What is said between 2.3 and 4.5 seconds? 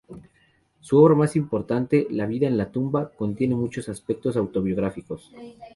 en la tumba", contiene muchos aspectos